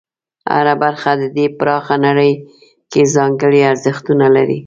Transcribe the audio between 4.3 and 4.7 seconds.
لري.